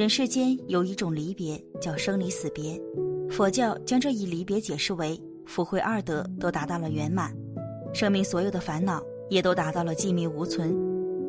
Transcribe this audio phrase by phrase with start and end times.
[0.00, 2.80] 人世间有一种离别，叫生离死别。
[3.28, 7.36] 佛教将这一离别解释为福慧二德都达到了圆满，
[7.92, 10.74] 生命所有的烦恼也都达到了寂灭无存。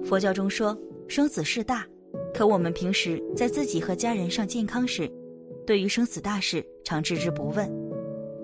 [0.05, 0.73] 佛教中说
[1.09, 1.85] 生死事大，
[2.34, 5.11] 可我们平时在自己和家人上健康时，
[5.67, 7.69] 对于生死大事常置之不问。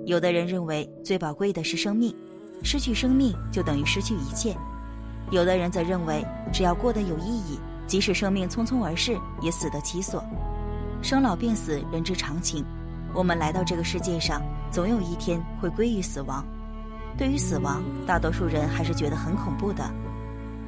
[0.05, 2.13] 有的人认为最宝贵的是生命，
[2.65, 4.51] 失去生命就等于失去一切；
[5.31, 7.57] 有的人则认为只要过得有意义。
[7.87, 10.23] 即使生命匆匆而逝，也死得其所。
[11.01, 12.63] 生老病死，人之常情。
[13.13, 16.45] 我们来到这个世界上，总有一天会归于死亡。
[17.17, 19.89] 对于死亡，大多数人还是觉得很恐怖的，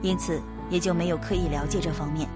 [0.02, 2.28] 因此也就没有刻意了解这方面。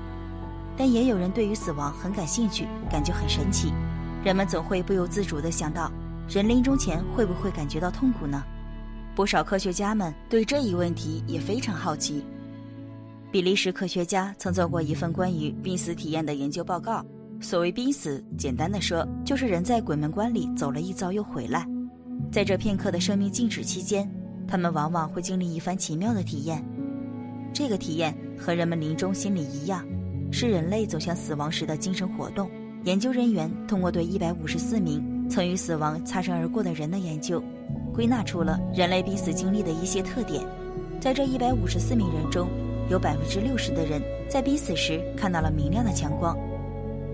[0.75, 3.71] 但也有人对于死亡很感兴趣，感觉很神奇。
[4.23, 5.91] 人们总会不由自主地想到，
[6.27, 8.43] 人临终前会不会感觉到痛苦呢？
[9.15, 12.25] 不少科学家们对这一问题也非常好奇。
[13.33, 17.03] 比利时科学家曾做过一份关于濒死体验的研究报告。
[17.41, 21.67] 所谓濒死，简单的说，就是人在鬼门关里走了一遭又回来。
[22.31, 24.07] 在这片刻的生命静止期间，
[24.47, 26.63] 他们往往会经历一番奇妙的体验。
[27.51, 29.83] 这个体验和人们临终心理一样，
[30.31, 32.47] 是人类走向死亡时的精神活动。
[32.83, 37.43] 研究人员通过对一百五十四名曾与死亡擦身而过的人的研究，
[37.95, 40.45] 归纳出了人类濒死经历的一些特点。
[41.01, 42.47] 在这一百五十四名人中，
[42.89, 46.37] 有百分之六十的人在濒死时看到了明亮的强光，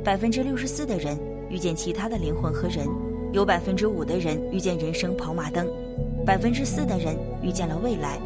[0.04, 1.18] 百分之六十四的人
[1.50, 2.88] 遇见其他的灵魂和人，
[3.32, 5.68] 有百分之五的人遇见人生跑马灯，
[6.26, 8.20] 百分之四的人遇见了未来。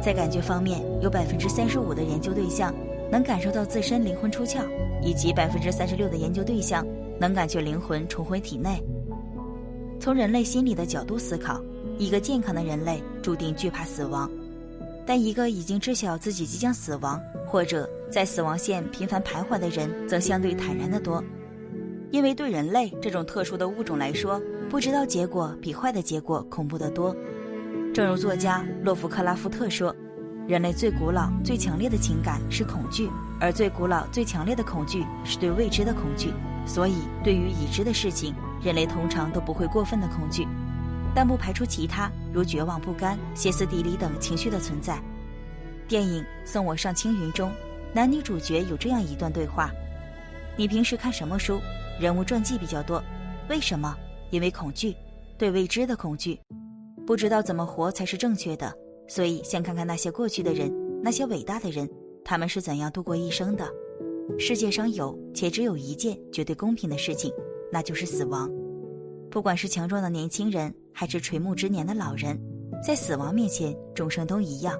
[0.00, 2.74] 在感觉方面，有百分之三十五的研究对象
[3.10, 4.62] 能感受到自身灵魂出窍，
[5.00, 6.84] 以及百分之三十六的研究对象
[7.20, 8.82] 能感觉灵魂重回体内。
[10.00, 11.62] 从人类心理的角度思考，
[11.98, 14.28] 一个健康的人类注定惧怕死亡。
[15.14, 21.22] 但一个已经知晓自己即将死亡，或者在死亡线频繁徘徊的人，则相对坦然得多，
[22.10, 24.40] 因为对人类这种特殊的物种来说，
[24.70, 27.14] 不知道结果比坏的结果恐怖得多。
[27.92, 29.94] 正如作家洛夫克拉夫特说
[30.48, 36.32] ：“人类最古老、最强烈的情感是恐惧，而最古老、最强烈的恐惧是对未知的恐惧。
[36.64, 38.34] 所以，对于已知的事情，
[38.64, 40.48] 人类通常都不会过分的恐惧。”
[41.14, 45.00] 但不排除其他，如绝望、不甘、歇斯底里等情绪的存在。
[45.86, 47.52] 电影《送我上青云》中，
[47.92, 49.70] 男女主角有这样一段对话
[50.56, 51.60] ：“你平时看什么书？
[52.00, 53.02] 人物传记比较多，
[53.50, 53.94] 为什么？
[54.30, 54.96] 因为恐惧，
[55.36, 56.40] 对未知的恐惧，
[57.06, 58.72] 不知道怎么活才是正确的。
[59.06, 61.86] 所以先看看那些过去的人，那些伟大的人，
[62.24, 63.68] 他们是怎样度过一生的。
[64.38, 67.30] 世界上有且只有一件绝对公平的事情，
[67.70, 68.50] 那就是死亡。
[69.30, 72.38] 不管是强壮的年轻人。”还是垂暮之年的老人，
[72.84, 74.78] 在死亡面前，众生都一样，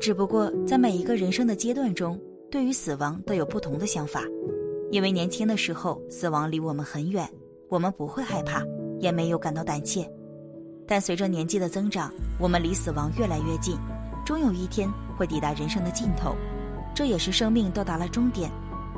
[0.00, 2.18] 只不过在每一个人生的阶段中，
[2.50, 4.22] 对于死亡都有不同的想法。
[4.90, 7.28] 因为年轻的时候，死亡离我们很远，
[7.68, 8.62] 我们不会害怕，
[8.98, 10.10] 也没有感到胆怯。
[10.86, 13.76] 但随着年纪的增长，我们离死亡越来越近，
[14.24, 16.34] 终有一天会抵达人生的尽头，
[16.94, 18.50] 这也是生命到达了终点。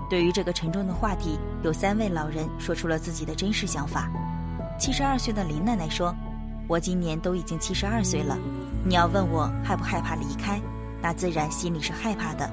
[0.09, 4.11] 对于这个沉重的话题，有三位老人说出了自己的真实想法。
[4.79, 6.15] 七十二岁的林奶奶说。
[6.69, 8.39] 我今年都已经七十二岁了，
[8.85, 10.61] 你要问我害不害怕离开，
[11.03, 12.51] 那自然心里是害怕的。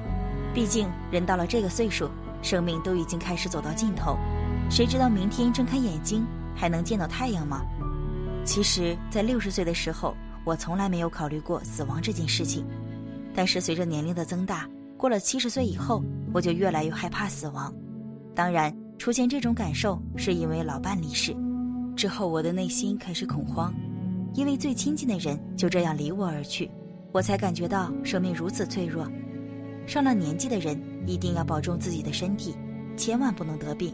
[0.52, 2.10] 毕竟人到了这个岁数，
[2.42, 4.16] 生命都已经开始走到尽头，
[4.70, 7.62] 谁知道明天睁开眼睛还能见到太阳吗？
[8.44, 12.66] 其实，在六十岁的时候，我从来没有考虑过死亡这件事情。
[13.34, 17.72] 但是随着年龄的增大，过了七十岁以后，我就越来越害怕死亡。
[18.34, 21.36] 当然，出现这种感受是因为老伴离世
[21.94, 23.72] 之后，我的内心开始恐慌。
[24.34, 26.70] 因为最亲近的人就这样离我而去，
[27.12, 29.06] 我才感觉到生命如此脆弱。
[29.86, 32.54] 上了年纪的人一定要保重自己的身体，
[32.96, 33.92] 千万不能得病。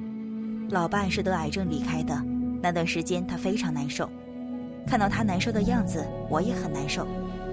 [0.69, 2.23] 老伴是得癌症离开的，
[2.61, 4.09] 那段时间他非常难受，
[4.87, 7.07] 看到他难受的样子，我也很难受。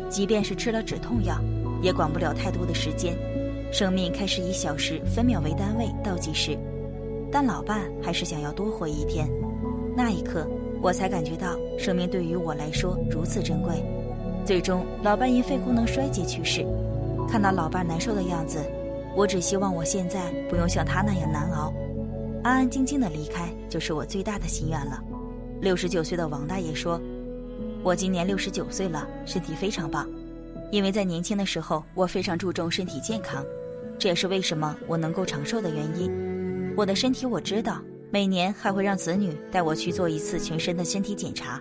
[0.09, 1.39] 即便是吃了止痛药，
[1.81, 3.15] 也管不了太多的时间，
[3.71, 6.57] 生命开始以小时、分秒为单位倒计时。
[7.31, 9.27] 但老伴还是想要多活一天，
[9.95, 10.47] 那一刻。
[10.83, 13.81] 我才感觉到生命对于我来说如此珍贵。
[14.45, 16.65] 最终，老伴因肺功能衰竭去世。
[17.29, 18.59] 看到老伴难受的样子，
[19.15, 21.73] 我只希望我现在不用像他那样难熬，
[22.43, 25.01] 安安静静的离开就是我最大的心愿了。
[25.61, 26.99] 六十九岁的王大爷说
[27.81, 30.05] ：“我今年六十九岁了，身体非常棒，
[30.69, 33.41] 因为在年轻的时候我非常注重身体健康，
[33.97, 36.11] 这也是为什么我能够长寿的原因。
[36.75, 37.81] 我的身体我知道。”
[38.13, 41.59] 每年还会让子女带我去做一次全身的身体检查。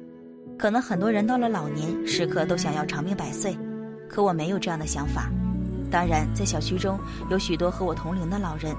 [0.58, 3.56] 可能很多人到了老年，时刻都想要长命百岁，
[4.06, 5.30] 可我没有这样的想法。
[5.90, 7.00] 当然，在小区中
[7.30, 8.76] 有许多和我同龄的老人，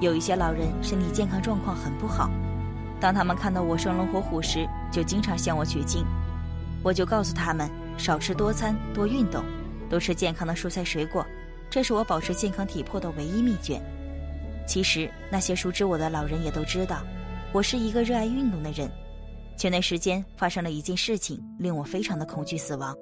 [0.00, 2.30] 有一些老人身体健康状况很不好，
[3.00, 6.04] 当他们看到我生龙活虎时，就经常向我取经。
[6.80, 7.68] 我就告诉他们
[7.98, 9.42] 少吃多餐、多运动，
[9.90, 11.26] 多吃健康的蔬菜水果，
[11.68, 13.82] 这是我保持健康体魄的唯一秘诀。
[14.66, 17.02] 其实那些熟知我的老人也都知道，
[17.52, 18.90] 我是一个热爱运动的人。
[19.56, 22.94] 前段时间发生了一件事情，令我非常的恐惧死亡，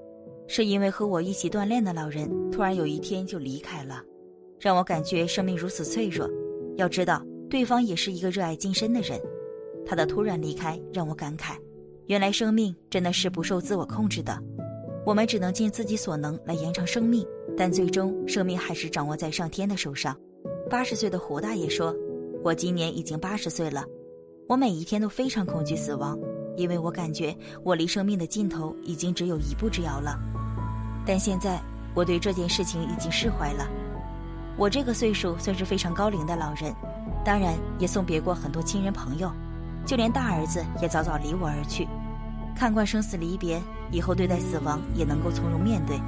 [0.47, 4.03] 是因为和我一起锻炼的老人突然有一天就离开了，
[4.61, 6.29] 让我感觉生命如此脆弱。
[6.77, 9.21] 要知道，对方也是一个热爱健身的人，
[9.87, 11.57] 他的突然离开让我感慨。
[12.07, 14.39] 原来生命真的是不受自我控制的，
[15.07, 17.27] 我们只能尽自己所能来延长生命，
[17.57, 20.17] 但最终生命还是掌握在上天的手上。
[20.71, 21.95] 八十岁的胡大爷说
[22.43, 23.85] ：“我今年已经八十岁了，
[24.49, 26.19] 我每一天都非常恐惧死亡，
[26.57, 30.19] 因为我感觉我离生命的尽头已经只有一步之遥了。
[31.07, 31.61] 但现在
[31.95, 33.69] 我对这件事情已经释怀了。
[34.57, 36.75] 我这个岁数算是非常高龄的老人，
[37.25, 39.31] 当然也送别过很多亲人朋友。”
[39.85, 41.87] 就连大儿子也早早离我而去，
[42.57, 43.61] 看惯生死离别，
[43.93, 46.01] 以后对待死亡也能够从容面对。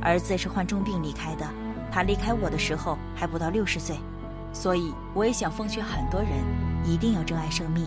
[0.00, 1.46] 儿子是患重病离开的，
[1.92, 3.94] 他离开我的时候还不到六十岁，
[4.52, 6.30] 所以我也想奉劝很多人，
[6.84, 7.86] 一定要珍爱生命。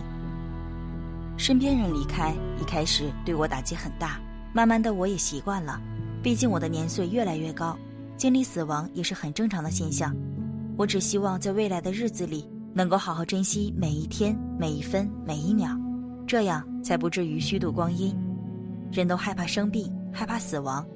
[1.36, 4.20] 身边人离开，一开始对我打击很大，
[4.54, 5.78] 慢慢的我也习惯了。
[6.22, 7.76] 毕竟我的年岁越来越高，
[8.16, 10.16] 经历死亡也是很正常的现象。
[10.76, 12.48] 我只希望在未来的日子里。
[12.76, 15.70] 能够好好珍惜每一天、每一分、每一秒，
[16.26, 18.14] 这样才不至于虚度光阴。
[18.92, 20.86] 人都害怕生病，害怕死亡，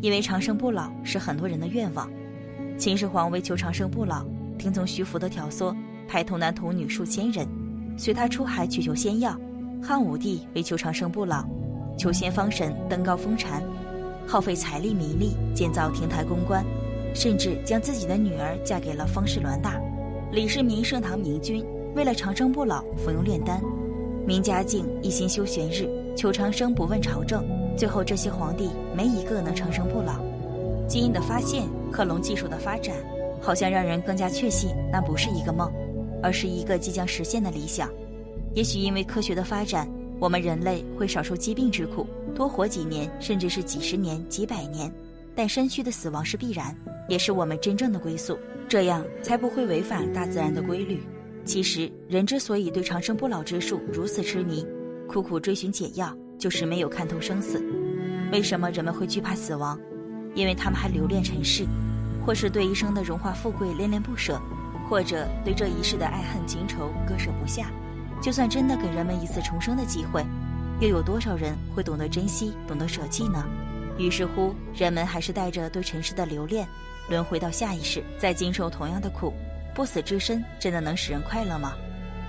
[0.00, 2.08] 因为长生不老是很多人的愿望。
[2.78, 4.24] 秦始皇为求长生不老，
[4.56, 5.74] 听从徐福的挑唆，
[6.06, 7.44] 派童男童女数千人
[7.96, 9.36] 随他出海取求仙药。
[9.82, 11.44] 汉武帝为求长生不老，
[11.98, 13.64] 求仙方神登高封禅，
[14.28, 16.64] 耗费财力民力建造亭台宫观，
[17.16, 19.80] 甚至将自己的女儿嫁给了方士栾大。
[20.30, 21.66] 李世民盛唐明君，
[21.96, 23.58] 为了长生不老，服用炼丹；
[24.24, 27.44] 明嘉靖一心修玄日，求长生不问朝政。
[27.76, 30.20] 最后这些皇帝没一个能长生不老。
[30.86, 32.94] 基因的发现，克隆技术的发展，
[33.40, 35.72] 好像让人更加确信那不是一个梦，
[36.22, 37.90] 而是一个即将实现的理想。
[38.54, 39.88] 也许因为科学的发展，
[40.18, 44.92] 我们人类会少受疾病之苦，多活几年，甚至是几十年、几百年。
[45.34, 46.74] 但身躯的死亡是必然，
[47.08, 48.36] 也是我们真正的归宿。
[48.68, 51.00] 这样才不会违反大自然的规律。
[51.44, 54.66] 其实，人之所以对长生不老之术如此痴迷，
[55.08, 57.64] 苦苦追寻解药，就是没有看透生死。
[58.32, 59.78] 为什么人们会惧怕死亡？
[60.34, 61.66] 因为他们还留恋尘世，
[62.24, 64.40] 或是对一生的荣华富贵恋恋不舍，
[64.88, 67.70] 或者对这一世的爱恨情仇割舍不下。
[68.20, 70.24] 就算真的给人们一次重生的机会，
[70.80, 73.44] 又有多少人会懂得珍惜、懂得舍弃呢？
[73.96, 76.66] 于是乎，人们还是带着对尘世的留恋。
[77.08, 79.32] 轮回到下一世，再经受同样的苦，
[79.74, 81.72] 不死之身真的能使人快乐吗？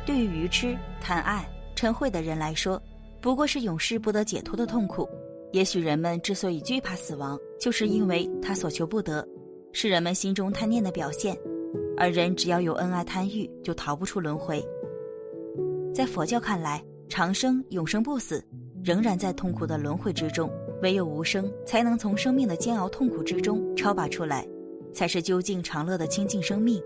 [0.06, 2.82] 对于愚痴、贪爱、嗔恚的人来说，
[3.20, 5.08] 不过是永世不得解脱的痛苦。
[5.52, 9.28] 也许人们之所以惧怕死亡，就是因为他所求不得，
[9.74, 11.38] 是人们心中贪念的表现。
[11.98, 14.66] 而人只要有恩爱贪欲，就逃不出轮回。
[15.94, 18.42] 在佛教看来，长生、永生不死，
[18.84, 20.50] 仍然在痛苦的轮回之中，
[20.82, 24.48] 唯有无生，才能从生命的煎熬痛苦之中超拔出来。
[24.92, 26.82] 才是究竟长乐的清净生命，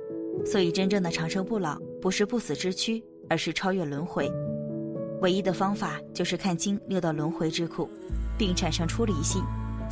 [0.46, 4.30] 所以真正的长生不老不是不死之躯，而是超越轮回。
[5.22, 7.88] 唯一的方法就是看清六道轮回之苦，
[8.38, 9.42] 并产生出离心。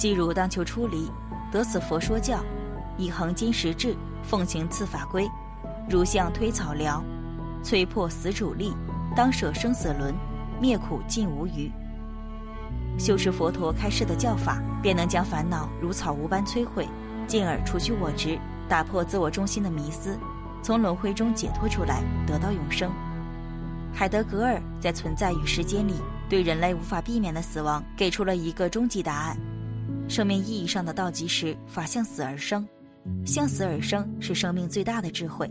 [0.02, 1.12] 即如当求出离，
[1.52, 2.44] 得此佛说教，
[2.98, 5.30] 以恒金石志，奉行次法规，
[5.88, 7.04] 如相推草疗，
[7.64, 8.74] 摧破死主力，
[9.16, 10.12] 当舍生死轮，
[10.60, 11.72] 灭苦尽无余。
[12.98, 16.90] 修持佛陀开示的教法，便能将烦恼如草无般摧毁。
[17.28, 20.18] 进而除去我执，打破自我中心的迷思，
[20.64, 22.92] 从轮回中解脱出来，得到永生。
[23.94, 25.94] 海德格尔在《存在与时间》里，
[26.28, 29.38] 对人类无法避免的死亡给出了一个终极答案：
[30.12, 32.68] 生命意义上的倒计时法向死而生，
[33.26, 35.50] 向死而生是生命最大的智慧，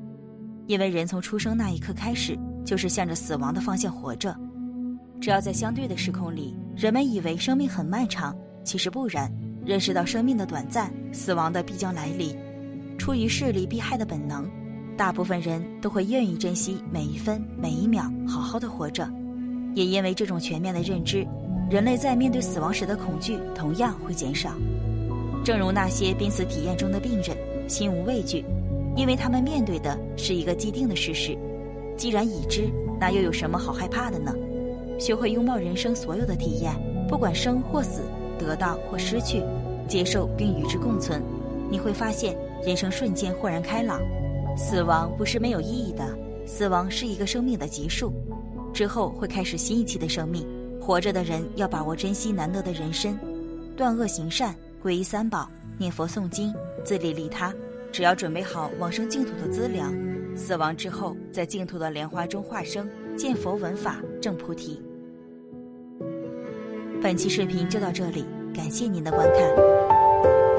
[0.67, 4.37] 因为人从出生那一刻开始，就是向着死亡的方向活着。
[5.19, 9.33] 只要在相对的时空里，人们以为生命很漫长，其实不然。
[9.65, 12.37] 认识到生命的短暂，死亡的必将来临，
[12.99, 14.47] 出于势利避害的本能，
[14.95, 19.11] 大部分人都会愿意珍惜每一分每一秒，好好的活着。
[19.75, 21.27] 也因为这种全面的认知，
[21.71, 24.51] 人类在面对死亡时的恐惧同样会减少。
[25.45, 27.37] 正如那些濒死体验中的病人，
[27.69, 28.45] 心无畏惧，
[28.97, 31.39] 因为他们面对的是一个既定的事实。
[31.97, 34.35] 既然已知，那又有什么好害怕的呢？
[34.99, 36.75] 学会拥抱人生所有的体验，
[37.09, 38.03] 不管生或死。
[38.37, 39.43] 得到或失去，
[39.87, 41.23] 接受并与之共存，
[41.71, 42.35] 你会发现
[42.65, 44.01] 人生瞬间豁然开朗。
[44.57, 48.11] 死亡不是没有意义的，死亡是一个生命的结束，
[48.73, 50.43] 之后会开始新一期的生命。
[50.91, 53.17] 活着的人要把握珍惜难得的人生，
[53.77, 56.53] 断恶行善，皈依三宝，念佛诵经，
[56.85, 57.55] 自利利他。
[57.93, 59.95] 只要准备好往生净土的资粮，
[60.35, 64.83] 死亡之后在净土的莲花中化生，见佛闻法，证菩提。
[67.01, 70.50] 本期视频就到这里，感谢您的观看。